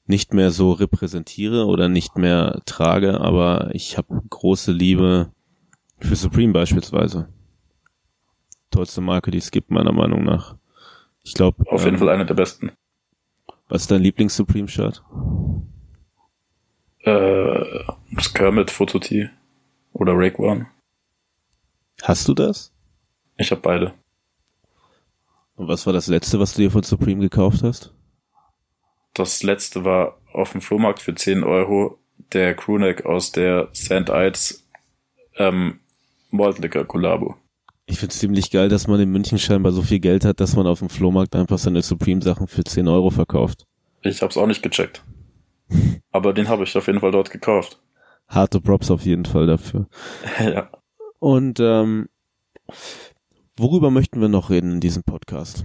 [0.06, 5.32] nicht mehr so repräsentiere oder nicht mehr trage, aber ich habe große Liebe
[6.00, 7.30] für Supreme beispielsweise.
[8.72, 10.56] Tollste Marke, die es gibt, meiner Meinung nach.
[11.24, 12.72] Ich glaube, Auf jeden Fall einer der besten.
[13.70, 15.04] was ist dein Lieblings-Supreme-Shirt?
[17.00, 19.30] Äh, das Kermit Fototee
[19.94, 20.68] oder Rake One.
[22.02, 22.74] Hast du das?
[23.38, 23.94] Ich habe beide.
[25.56, 27.94] Und was war das letzte, was du dir von Supreme gekauft hast?
[29.14, 32.00] Das letzte war auf dem Flohmarkt für 10 Euro
[32.34, 34.10] der Crewneck aus der St.
[34.10, 34.68] Ides
[35.38, 35.80] ähm,
[36.32, 37.36] Malt Liquor Collabo.
[37.86, 40.66] Ich find's ziemlich geil, dass man in München scheinbar so viel Geld hat, dass man
[40.68, 43.66] auf dem Flohmarkt einfach seine Supreme-Sachen für 10 Euro verkauft.
[44.02, 45.04] Ich hab's auch nicht gecheckt.
[46.12, 47.80] Aber den habe ich auf jeden Fall dort gekauft.
[48.28, 49.88] Harte Props auf jeden Fall dafür.
[50.40, 50.70] ja.
[51.20, 52.10] Und ähm,
[53.58, 55.64] worüber möchten wir noch reden in diesem Podcast?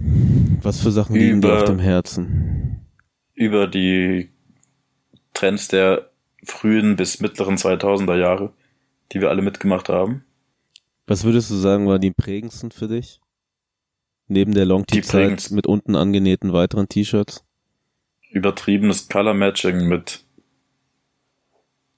[0.61, 2.88] Was für Sachen liegen dir auf dem Herzen?
[3.39, 4.31] Über die
[5.33, 6.09] Trends der
[6.43, 8.51] frühen bis mittleren 2000er Jahre,
[9.13, 10.25] die wir alle mitgemacht haben.
[11.07, 13.21] Was würdest du sagen, war die prägendsten für dich?
[14.27, 17.45] Neben der Die Long-T-Zeit prägendsten- mit unten angenähten weiteren T-Shirts?
[18.29, 20.25] Übertriebenes Color Matching mit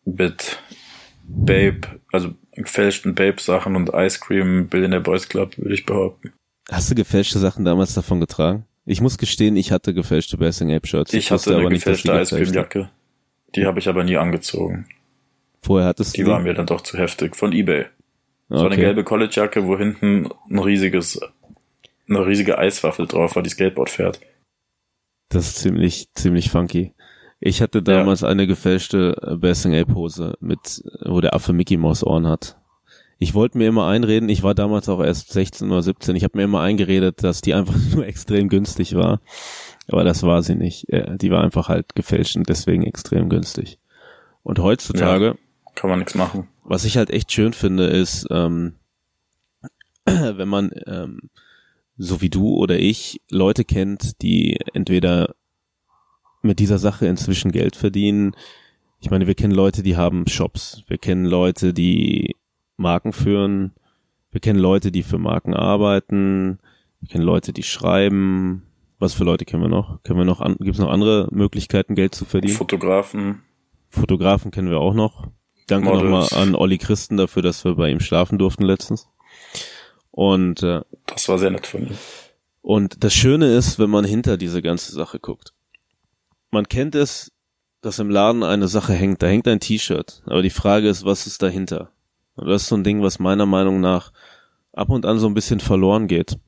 [0.05, 0.59] mit
[1.23, 6.33] Babe, also gefälschten Babe-Sachen und Ice Cream Billionaire Boys Club, würde ich behaupten.
[6.69, 8.67] Hast du gefälschte Sachen damals davon getragen?
[8.85, 11.13] Ich muss gestehen, ich hatte gefälschte Basing Ape Shirts.
[11.13, 12.53] Ich wusste hatte eine die gefälschte Ice Cream.
[12.53, 12.89] Jacke.
[13.55, 14.87] Die habe ich aber nie angezogen.
[15.61, 17.35] Vorher hattest Die du war mir dann doch zu heftig.
[17.35, 17.85] Von Ebay.
[18.49, 18.81] Das war eine Okay.
[18.81, 21.19] gelbe College-Jacke, wo hinten ein riesiges,
[22.09, 24.19] eine riesige Eiswaffel drauf war, die Skateboard fährt.
[25.29, 26.93] Das ist ziemlich, ziemlich funky.
[27.39, 32.27] Ich hatte damals eine gefälschte Basing Ape Hose mit, wo der Affe Mickey Mouse Ohren
[32.27, 32.57] hat.
[33.23, 36.39] Ich wollte mir immer einreden, ich war damals auch erst 16 oder 17, ich habe
[36.39, 39.21] mir immer eingeredet, dass die einfach nur extrem günstig war.
[39.87, 40.89] Aber das war sie nicht.
[40.89, 43.77] Äh, Die war einfach halt gefälscht und deswegen extrem günstig.
[44.41, 45.37] Und heutzutage,
[45.75, 46.47] Kann man nichts machen.
[46.63, 48.73] was ich halt echt schön finde, ist, ähm,
[50.05, 51.29] wenn man ähm,
[51.97, 55.35] so wie du oder ich Leute kennt, die entweder
[56.41, 58.35] mit dieser Sache inzwischen Geld verdienen.
[58.99, 60.81] Ich meine, wir kennen Leute, die haben Shops.
[60.87, 62.35] Wir kennen Leute, die
[62.81, 63.71] Marken führen.
[64.31, 66.59] Wir kennen Leute, die für Marken arbeiten.
[66.99, 68.63] Wir kennen Leute, die schreiben.
[68.99, 70.03] Was für Leute kennen wir noch?
[70.03, 72.55] Kennen wir noch an, gibt es noch andere Möglichkeiten, Geld zu verdienen?
[72.55, 73.41] Fotografen,
[73.89, 75.27] Fotografen kennen wir auch noch.
[75.67, 79.07] Danke nochmal an Olli Christen dafür, dass wir bei ihm schlafen durften letztens.
[80.11, 81.97] Und, äh, das war sehr nett von ihm.
[82.61, 85.53] und das Schöne ist, wenn man hinter diese ganze Sache guckt.
[86.51, 87.31] Man kennt es,
[87.81, 89.23] dass im Laden eine Sache hängt.
[89.23, 90.21] Da hängt ein T-Shirt.
[90.25, 91.91] Aber die Frage ist, was ist dahinter?
[92.41, 94.11] Und das ist so ein Ding, was meiner Meinung nach
[94.73, 96.39] ab und an so ein bisschen verloren geht.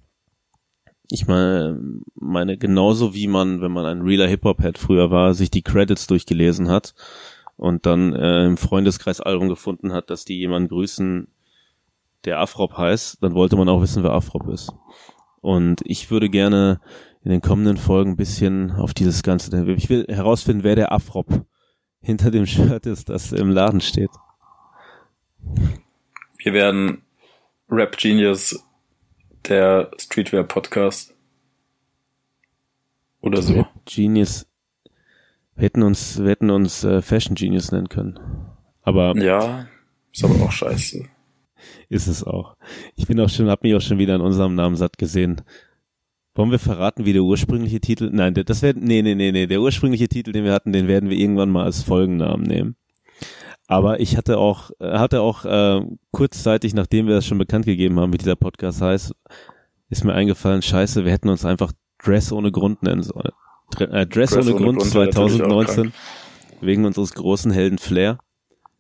[1.10, 1.80] Ich meine,
[2.16, 6.68] meine genauso wie man, wenn man ein realer Hip-Hop-Head früher war, sich die Credits durchgelesen
[6.68, 6.96] hat
[7.58, 11.28] und dann äh, im Freundeskreis Album gefunden hat, dass die jemanden grüßen,
[12.26, 14.74] der Afrop heißt, dann wollte man auch wissen, wer Afrop ist.
[15.42, 16.82] Und ich würde gerne
[17.22, 21.46] in den kommenden Folgen ein bisschen auf dieses Ganze, ich will herausfinden, wer der Afrop
[22.02, 24.10] hinter dem Shirt ist, das im Laden steht.
[26.44, 27.04] Wir werden
[27.70, 28.62] Rap Genius,
[29.48, 31.16] der Streetwear Podcast.
[33.22, 33.54] Oder so.
[33.54, 34.46] Rap Genius.
[35.56, 38.20] Wir hätten uns, wir hätten uns äh, Fashion Genius nennen können.
[38.82, 39.16] Aber.
[39.16, 39.68] Ja,
[40.12, 41.06] ist aber auch scheiße.
[41.88, 42.58] Ist es auch.
[42.98, 45.44] Ich bin auch schon, hab mich auch schon wieder an unserem Namen satt gesehen.
[46.36, 48.10] Wollen wir verraten, wie der ursprüngliche Titel?
[48.12, 51.10] Nein, das wäre, nee, nee, nee, nee, der ursprüngliche Titel, den wir hatten, den werden
[51.10, 52.76] wir irgendwann mal als Folgennamen nehmen.
[53.68, 58.00] Aber ich hatte auch, äh, hatte auch äh, kurzzeitig, nachdem wir das schon bekannt gegeben
[58.00, 59.14] haben, wie dieser Podcast heißt,
[59.90, 61.72] ist mir eingefallen, scheiße, wir hätten uns einfach
[62.04, 63.32] Dress ohne Grund nennen sollen.
[63.80, 65.94] Äh, Dress, Dress, ohne, ohne Grund, Grund 2019,
[66.62, 68.20] wegen unseres großen Helden Flair,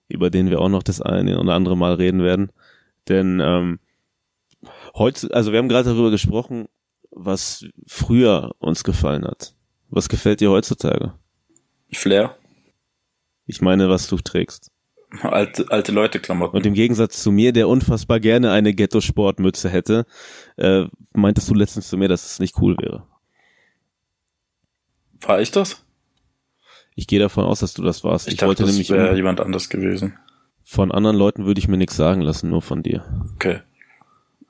[0.10, 2.52] über den wir auch noch das eine oder andere Mal reden werden.
[3.08, 3.80] Denn ähm,
[4.96, 6.68] heute, also wir haben gerade darüber gesprochen,
[7.12, 9.56] was früher uns gefallen hat.
[9.90, 11.14] Was gefällt dir heutzutage?
[11.92, 12.36] Flair.
[13.46, 14.73] Ich meine, was du trägst.
[15.22, 16.58] Alte, alte Leute Klamotten.
[16.58, 20.06] Und im Gegensatz zu mir, der unfassbar gerne eine Ghetto-Sportmütze hätte,
[20.58, 23.04] äh, meintest du letztens zu mir, dass es nicht cool wäre.
[25.22, 25.86] War ich das?
[26.96, 28.28] Ich gehe davon aus, dass du das warst.
[28.28, 30.18] Ich, ich dachte, wollte das nämlich wäre jemand anders gewesen.
[30.64, 33.04] Von anderen Leuten würde ich mir nichts sagen lassen, nur von dir.
[33.36, 33.60] Okay.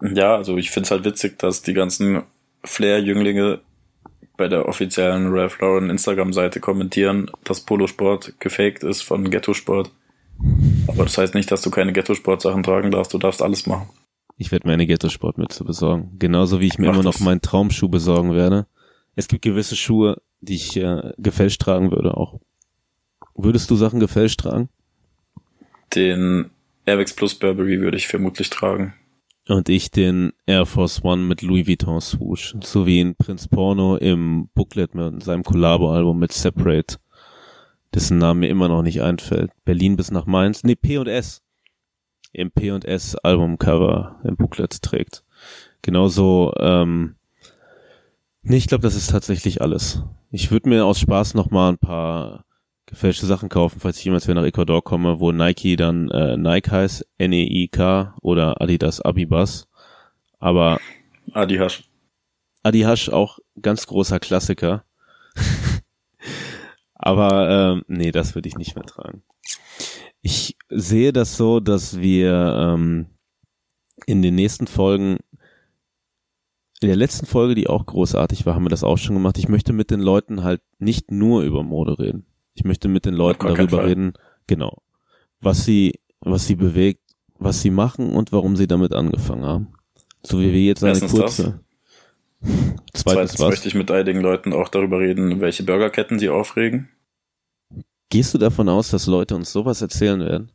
[0.02, 2.24] Ja, also ich finde es halt witzig, dass die ganzen
[2.64, 3.62] Flair-Jünglinge
[4.38, 9.92] bei der offiziellen Ralph Lauren Instagram-Seite kommentieren, dass Polosport gefaked ist von Ghetto-Sport.
[10.88, 13.90] Aber das heißt nicht, dass du keine Ghetto-Sport-Sachen tragen darfst, du darfst alles machen.
[14.38, 16.16] Ich werde mir eine Ghetto-Sport-Mütze besorgen.
[16.20, 17.20] Genauso wie ich mir Mach immer das.
[17.20, 18.68] noch meinen Traumschuh besorgen werde.
[19.16, 22.40] Es gibt gewisse Schuhe, die ich äh, gefälscht tragen würde auch.
[23.36, 24.70] Würdest du Sachen gefälscht tragen?
[25.96, 26.50] Den
[26.86, 28.94] Airwax Plus Burberry würde ich vermutlich tragen.
[29.48, 32.56] Und ich den Air Force One mit Louis Vuitton Swoosh.
[32.62, 36.98] So wie in Prinz Porno im Booklet mit seinem Collabo-Album mit Separate.
[37.94, 39.52] Dessen Name mir immer noch nicht einfällt.
[39.66, 40.64] Berlin bis nach Mainz.
[40.64, 41.42] Nee, P&S.
[42.32, 45.24] Im P&S Albumcover im Booklet trägt.
[45.84, 47.16] Genauso, ähm,
[48.42, 50.04] nee, ich glaube, das ist tatsächlich alles.
[50.32, 52.46] Ich würde mir aus Spaß noch mal ein paar
[52.88, 56.72] gefälschte Sachen kaufen, falls ich jemals wieder nach Ecuador komme, wo Nike dann äh, Nike
[56.72, 59.68] heißt, N-E-I-K oder Adidas Abibas.
[60.40, 60.80] Aber
[61.34, 61.84] Adihash.
[62.64, 64.86] Adihash auch ganz großer Klassiker.
[67.06, 69.24] Aber ähm, nee, das würde ich nicht mehr tragen.
[70.22, 73.08] Ich sehe das so, dass wir ähm,
[74.06, 75.18] in den nächsten Folgen,
[76.80, 79.38] in der letzten Folge, die auch großartig war, haben wir das auch schon gemacht.
[79.38, 82.26] Ich möchte mit den Leuten halt nicht nur über Mode reden.
[82.54, 84.14] Ich möchte mit den Leuten darüber reden,
[84.48, 84.82] genau,
[85.42, 87.02] was sie, was sie bewegt,
[87.38, 89.74] was sie machen und warum sie damit angefangen haben.
[90.26, 91.60] So wie wir jetzt eine Erstens kurze.
[92.40, 93.50] Zweitens, Zweitens was?
[93.50, 96.90] möchte ich mit einigen Leuten auch darüber reden, welche Burgerketten sie aufregen.
[98.14, 100.52] Gehst du davon aus, dass Leute uns sowas erzählen werden?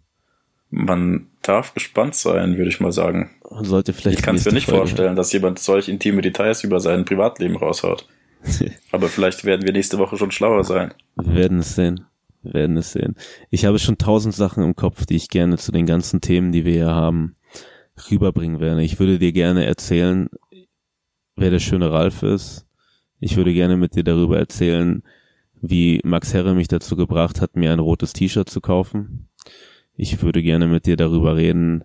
[0.71, 3.31] Man darf gespannt sein, würde ich mal sagen.
[3.51, 6.63] Man sollte vielleicht ich kann es mir nicht Folge vorstellen, dass jemand solch intime Details
[6.63, 8.07] über sein Privatleben raushaut.
[8.93, 10.95] Aber vielleicht werden wir nächste Woche schon schlauer sein.
[11.17, 12.05] Wir werden es sehen.
[12.45, 13.17] Wir werden es sehen.
[13.51, 16.65] Ich habe schon tausend Sachen im Kopf, die ich gerne zu den ganzen Themen, die
[16.65, 17.35] wir hier haben,
[18.09, 18.85] rüberbringen werde.
[18.85, 20.29] Ich würde dir gerne erzählen,
[21.35, 22.69] wer der schöne Ralf ist.
[23.19, 25.03] Ich würde gerne mit dir darüber erzählen,
[25.61, 29.29] wie Max Herre mich dazu gebracht hat, mir ein rotes T-Shirt zu kaufen.
[29.97, 31.85] Ich würde gerne mit dir darüber reden,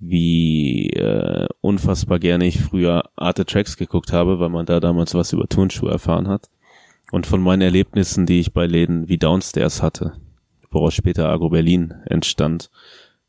[0.00, 5.32] wie äh, unfassbar gerne ich früher Arte Tracks geguckt habe, weil man da damals was
[5.32, 6.50] über Turnschuhe erfahren hat.
[7.12, 10.14] Und von meinen Erlebnissen, die ich bei Läden wie Downstairs hatte,
[10.70, 12.70] woraus später Agro Berlin entstand,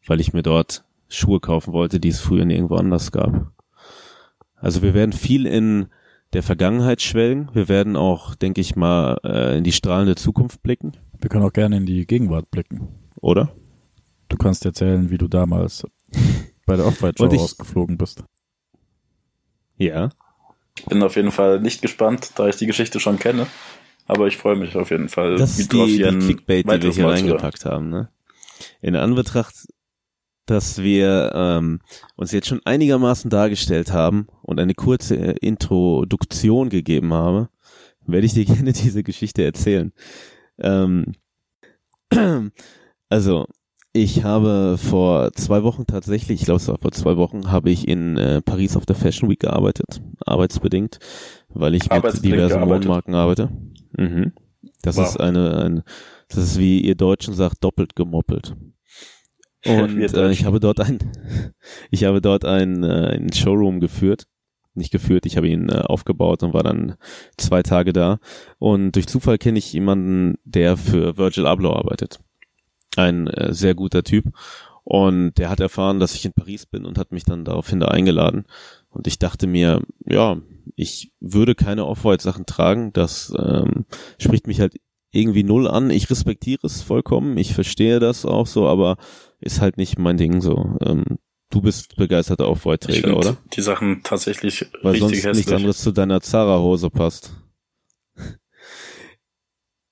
[0.07, 3.51] weil ich mir dort Schuhe kaufen wollte, die es früher nirgendwo anders gab.
[4.55, 5.87] Also wir werden viel in
[6.33, 7.49] der Vergangenheit schwelgen.
[7.53, 10.93] Wir werden auch, denke ich mal, äh, in die strahlende Zukunft blicken.
[11.19, 12.89] Wir können auch gerne in die Gegenwart blicken.
[13.21, 13.55] Oder?
[14.29, 15.85] Du kannst erzählen, wie du damals
[16.65, 18.23] bei der Off-White-Show rausgeflogen bist.
[19.77, 20.09] Ja.
[20.77, 23.47] Ich bin auf jeden Fall nicht gespannt, da ich die Geschichte schon kenne.
[24.07, 25.37] Aber ich freue mich auf jeden Fall.
[25.37, 27.89] Das ist die, die Clickbait, die wir hier reingepackt haben.
[27.89, 28.09] Ne?
[28.81, 29.55] In Anbetracht,
[30.45, 31.79] dass wir ähm,
[32.15, 37.49] uns jetzt schon einigermaßen dargestellt haben und eine kurze Introduktion gegeben habe,
[38.05, 39.91] werde ich dir gerne diese Geschichte erzählen.
[40.59, 41.13] Ähm,
[43.09, 43.47] also,
[43.93, 47.87] ich habe vor zwei Wochen tatsächlich, ich glaube es war vor zwei Wochen, habe ich
[47.87, 50.99] in äh, Paris auf der Fashion Week gearbeitet, arbeitsbedingt,
[51.47, 53.49] weil ich mit diversen Modemarken arbeite.
[53.97, 54.33] Mhm.
[54.81, 55.07] Das wow.
[55.07, 55.83] ist eine, ein,
[56.27, 58.55] das ist wie ihr Deutschen sagt, doppelt gemoppelt.
[59.65, 60.99] Und äh, ich habe dort ein,
[61.91, 64.27] ich habe dort ein, äh, ein Showroom geführt.
[64.77, 66.95] Nicht geführt, ich habe ihn äh, aufgebaut und war dann
[67.37, 68.19] zwei Tage da.
[68.59, 72.19] Und durch Zufall kenne ich jemanden, der für Virgil Abloh arbeitet.
[72.97, 74.25] Ein äh, sehr guter Typ.
[74.83, 77.87] Und der hat erfahren, dass ich in Paris bin und hat mich dann daraufhin da
[77.87, 78.45] eingeladen.
[78.89, 80.37] Und ich dachte mir, ja,
[80.75, 82.93] ich würde keine Off-White-Sachen tragen.
[82.93, 83.85] Das ähm,
[84.19, 84.75] spricht mich halt
[85.11, 85.89] irgendwie null an.
[85.89, 87.37] Ich respektiere es vollkommen.
[87.37, 88.97] Ich verstehe das auch so, aber
[89.39, 90.77] ist halt nicht mein Ding so.
[90.81, 91.03] Ähm,
[91.49, 93.37] du bist begeisterter Off-White-Träger, oder?
[93.53, 95.35] Die Sachen tatsächlich Weil richtig sonst hässlich.
[95.37, 97.33] nichts anderes zu deiner Zara-Hose passt.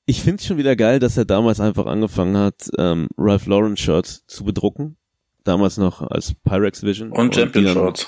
[0.06, 3.78] Ich finde es schon wieder geil, dass er damals einfach angefangen hat, ähm, Ralph Lauren
[3.78, 4.98] Shirts zu bedrucken.
[5.46, 7.12] Damals noch als Pyrex Vision.
[7.12, 8.08] Und Champion die dann- Shorts.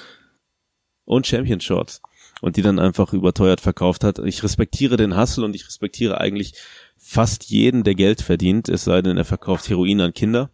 [1.06, 2.02] Und Champion Shorts.
[2.42, 4.20] Und die dann einfach überteuert verkauft hat.
[4.20, 6.54] Ich respektiere den Hustle und ich respektiere eigentlich
[6.98, 10.50] fast jeden, der Geld verdient, es sei denn, er verkauft Heroin an Kinder.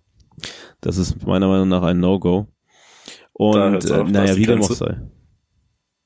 [0.81, 2.47] Das ist meiner Meinung nach ein No-Go.
[3.33, 5.01] Und äh, naja, wie dem auch sei.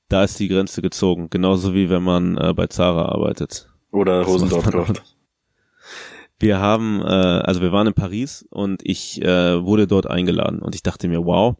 [0.10, 1.30] Da ist die Grenze gezogen.
[1.30, 3.69] Genauso wie wenn man äh, bei Zara arbeitet.
[3.91, 5.15] Oder Hosen Das dort macht man kauft.
[6.39, 10.76] Wir haben, äh, also wir waren in Paris und ich äh, wurde dort eingeladen und
[10.76, 11.56] ich dachte mir, wow,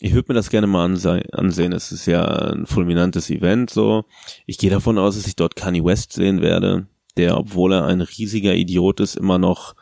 [0.00, 1.72] ich würde mir das gerne mal anse ansehen.
[1.72, 4.04] Es ist ja ein fulminantes Event so.
[4.44, 6.86] Ich gehe davon aus, dass ich dort Kanye West sehen werde,
[7.16, 9.74] der, obwohl er ein riesiger Idiot ist, immer noch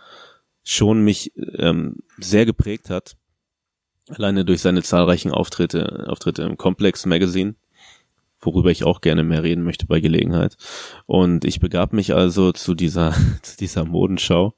[0.65, 3.17] schon mich ähm, sehr geprägt hat.
[4.09, 7.55] Alleine durch seine zahlreichen Auftritte, Auftritte im Complex Magazine,
[8.41, 10.57] worüber ich auch gerne mehr reden möchte bei Gelegenheit.
[11.07, 14.55] Und ich begab mich also zu dieser, zu dieser Modenschau,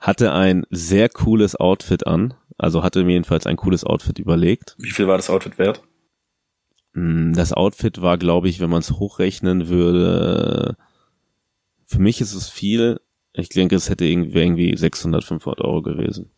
[0.00, 4.74] hatte ein sehr cooles Outfit an, also hatte mir jedenfalls ein cooles Outfit überlegt.
[4.78, 5.82] Wie viel war das Outfit wert?
[6.94, 10.76] Mm, Das Outfit war, glaube ich, wenn man es hochrechnen würde,
[11.86, 13.00] für mich ist es viel.
[13.34, 16.30] Ich denke, es hätte irgendwie, irgendwie 600, 500 Euro gewesen.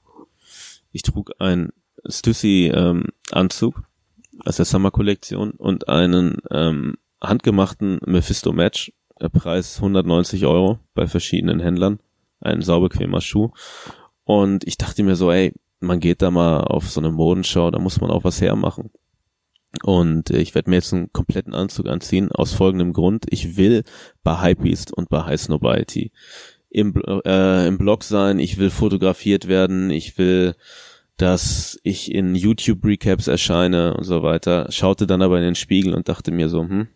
[0.92, 1.72] Ich trug einen
[2.06, 3.82] Stussy ähm, Anzug
[4.44, 11.06] aus der Summer Kollektion und einen ähm, handgemachten Mephisto Match, der Preis 190 Euro bei
[11.06, 11.98] verschiedenen Händlern,
[12.40, 13.50] ein saubequemer Schuh.
[14.24, 17.78] Und ich dachte mir so, ey, man geht da mal auf so eine Modenschau, da
[17.78, 18.90] muss man auch was hermachen.
[19.82, 23.26] Und äh, ich werde mir jetzt einen kompletten Anzug anziehen, aus folgendem Grund.
[23.30, 23.82] Ich will
[24.22, 26.12] bei Hypebeast und bei High Snobiety
[26.74, 30.56] im, äh, im Blog sein, ich will fotografiert werden, ich will,
[31.16, 34.66] dass ich in YouTube-Recaps erscheine und so weiter.
[34.70, 36.88] Schaute dann aber in den Spiegel und dachte mir so, hm,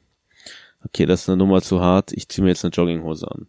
[0.84, 3.46] okay, das ist eine Nummer zu hart, ich ziehe mir jetzt eine Jogginghose an.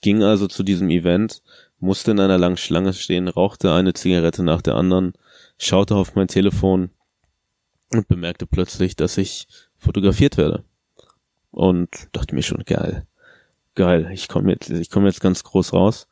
[0.00, 1.42] Ging also zu diesem Event,
[1.80, 5.12] musste in einer langen Schlange stehen, rauchte eine Zigarette nach der anderen,
[5.58, 6.90] schaute auf mein Telefon
[7.92, 10.64] und bemerkte plötzlich, dass ich fotografiert werde.
[11.50, 13.06] Und dachte mir schon, geil.
[13.78, 16.08] Geil, ich komme jetzt, ich komme jetzt ganz groß raus.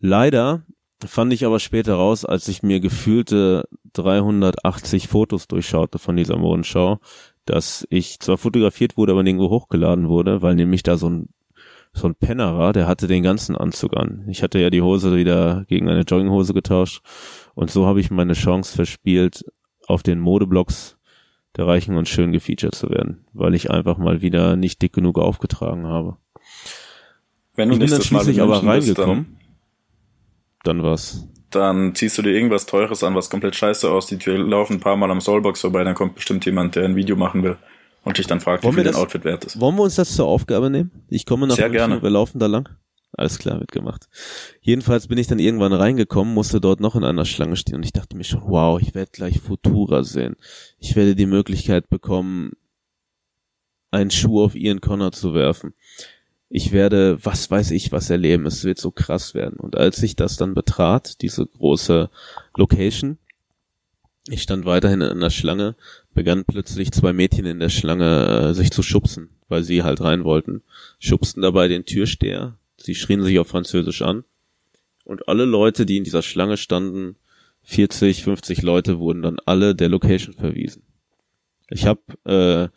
[0.00, 0.62] Leider
[1.04, 6.98] fand ich aber später raus, als ich mir gefühlte 380 Fotos durchschaute von dieser Modenschau,
[7.44, 11.28] dass ich zwar fotografiert wurde, aber nirgendwo hochgeladen wurde, weil nämlich da so ein
[11.92, 14.24] so ein Penner war, der hatte den ganzen Anzug an.
[14.26, 17.02] Ich hatte ja die Hose wieder gegen eine Jogginghose getauscht
[17.54, 19.44] und so habe ich meine Chance verspielt,
[19.86, 20.96] auf den Modeblogs
[21.58, 25.18] der Reichen und schön gefeatured zu werden, weil ich einfach mal wieder nicht dick genug
[25.18, 26.16] aufgetragen habe.
[27.58, 29.36] Wenn du Ich bin dann schließlich aber bist, reingekommen.
[30.62, 31.26] Dann was.
[31.50, 34.24] Dann, dann ziehst du dir irgendwas Teures an, was komplett scheiße aussieht.
[34.26, 37.16] Wir laufen ein paar Mal am Soulbox vorbei, dann kommt bestimmt jemand, der ein Video
[37.16, 37.56] machen will
[38.04, 39.60] und dich dann fragt, Wollen wie viel dein Outfit wert ist.
[39.60, 40.92] Wollen wir uns das zur Aufgabe nehmen?
[41.08, 41.96] Ich komme nach Sehr München gerne.
[41.96, 42.68] und wir laufen da lang.
[43.12, 44.08] Alles klar, wird gemacht.
[44.60, 47.92] Jedenfalls bin ich dann irgendwann reingekommen, musste dort noch in einer Schlange stehen und ich
[47.92, 50.36] dachte mir schon, wow, ich werde gleich Futura sehen.
[50.78, 52.52] Ich werde die Möglichkeit bekommen,
[53.90, 55.74] einen Schuh auf Ian Connor zu werfen.
[56.50, 58.46] Ich werde, was weiß ich, was erleben.
[58.46, 59.60] Es wird so krass werden.
[59.60, 62.10] Und als ich das dann betrat, diese große
[62.56, 63.18] Location,
[64.28, 65.74] ich stand weiterhin in einer Schlange,
[66.14, 70.24] begannen plötzlich zwei Mädchen in der Schlange äh, sich zu schubsen, weil sie halt rein
[70.24, 70.62] wollten.
[70.98, 72.56] Schubsten dabei den Türsteher.
[72.76, 74.24] Sie schrien sich auf Französisch an.
[75.04, 77.16] Und alle Leute, die in dieser Schlange standen,
[77.62, 80.82] 40, 50 Leute, wurden dann alle der Location verwiesen.
[81.70, 82.68] Ich habe äh,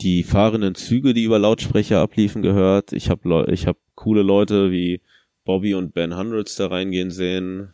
[0.00, 2.92] die fahrenden Züge, die über Lautsprecher abliefen, gehört.
[2.92, 5.00] Ich habe ich hab coole Leute wie
[5.44, 7.72] Bobby und Ben Hundreds da reingehen sehen.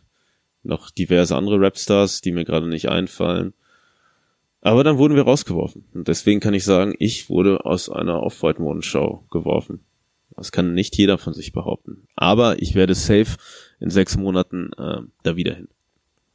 [0.63, 3.53] Noch diverse andere Rapstars, die mir gerade nicht einfallen.
[4.61, 5.85] Aber dann wurden wir rausgeworfen.
[5.93, 9.79] Und deswegen kann ich sagen, ich wurde aus einer Off-White-Modenschau geworfen.
[10.35, 12.07] Das kann nicht jeder von sich behaupten.
[12.15, 13.37] Aber ich werde safe
[13.79, 15.69] in sechs Monaten äh, da wieder hin.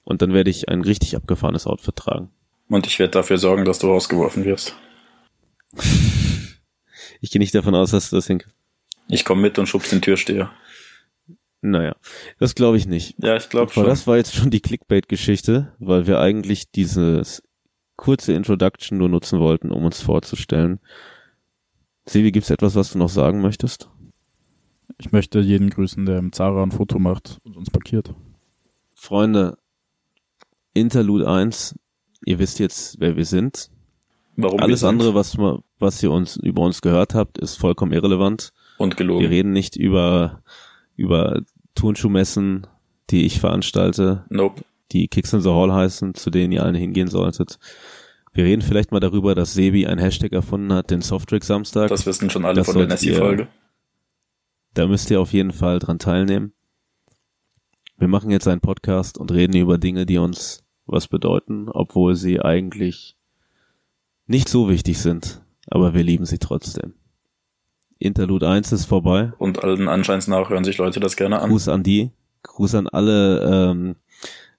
[0.04, 2.30] Und dann werde ich ein richtig abgefahrenes Outfit tragen.
[2.68, 4.74] Und ich werde dafür sorgen, dass du rausgeworfen wirst.
[7.20, 8.56] Ich gehe nicht davon aus, dass du das hinkriegst.
[9.08, 10.50] Ich komme mit und schubst den Türsteher.
[11.60, 11.96] Naja,
[12.38, 13.16] das glaube ich nicht.
[13.22, 13.86] Ja, ich glaube schon.
[13.86, 17.42] Das war jetzt schon die Clickbait-Geschichte, weil wir eigentlich dieses
[17.96, 20.80] kurze Introduction nur nutzen wollten, um uns vorzustellen.
[22.06, 23.88] Sevi, gibt's etwas, was du noch sagen möchtest?
[24.98, 28.14] Ich möchte jeden grüßen, der im Zara ein Foto macht und uns markiert.
[28.92, 29.56] Freunde,
[30.74, 31.74] Interlude 1,
[32.26, 33.70] ihr wisst jetzt, wer wir sind.
[34.36, 35.36] Warum Alles andere, was,
[35.78, 38.52] was ihr uns über uns gehört habt, ist vollkommen irrelevant.
[38.78, 39.22] Und gelogen.
[39.22, 40.42] Wir reden nicht über,
[40.96, 41.42] über
[41.74, 42.66] Turnschuhmessen,
[43.10, 44.24] die ich veranstalte.
[44.30, 44.64] Nope.
[44.92, 47.58] Die Kicks in the Hall heißen, zu denen ihr alle hingehen solltet.
[48.32, 51.88] Wir reden vielleicht mal darüber, dass Sebi ein Hashtag erfunden hat, den Softtrick Samstag.
[51.88, 53.48] Das wissen schon alle das von der Nessie-Folge.
[54.74, 56.52] Da müsst ihr auf jeden Fall dran teilnehmen.
[57.96, 62.40] Wir machen jetzt einen Podcast und reden über Dinge, die uns was bedeuten, obwohl sie
[62.40, 63.16] eigentlich
[64.26, 66.94] nicht so wichtig sind, aber wir lieben sie trotzdem.
[67.98, 69.32] Interlude 1 ist vorbei.
[69.38, 71.50] Und allen Anscheins nach hören sich Leute das gerne an.
[71.50, 72.10] Gruß an die.
[72.42, 73.96] Gruß an alle, ähm,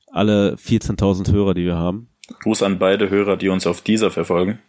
[0.08, 2.10] alle 14.000 Hörer, die wir haben.
[2.42, 4.60] Gruß an beide Hörer, die uns auf dieser verfolgen.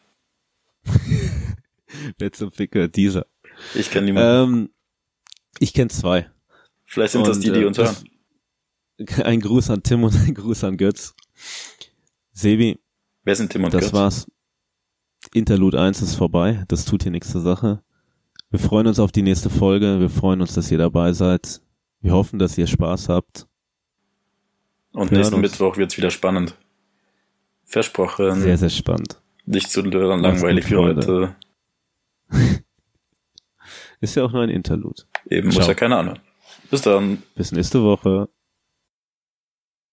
[2.19, 3.27] Wer zum Ficker dieser?
[3.75, 4.53] Ich kenne niemanden.
[4.53, 4.71] Ähm,
[5.59, 6.31] ich kenne zwei.
[6.85, 7.97] Vielleicht sind und, das die, die äh, uns hören.
[9.25, 11.15] Ein Gruß an Tim und ein Gruß an Götz.
[12.33, 12.79] Sebi.
[13.25, 13.91] Wer sind Tim und das Götz?
[13.91, 14.27] Das war's.
[15.37, 16.65] Interlude 1 ist vorbei.
[16.69, 17.83] Das tut hier nichts zur Sache.
[18.51, 20.01] Wir freuen uns auf die nächste Folge.
[20.01, 21.61] Wir freuen uns, dass ihr dabei seid.
[22.01, 23.47] Wir hoffen, dass ihr Spaß habt.
[24.93, 26.57] Und wir nächsten Mittwoch wird's wieder spannend.
[27.65, 28.41] Versprochen.
[28.41, 29.21] Sehr, sehr spannend.
[29.45, 31.37] Nicht zu langweilig wie heute.
[34.01, 35.03] Ist ja auch nur ein Interlude.
[35.29, 35.61] Eben, Ciao.
[35.61, 36.21] muss ja keiner anhören.
[36.71, 37.23] Bis dann.
[37.35, 38.31] Bis nächste Woche.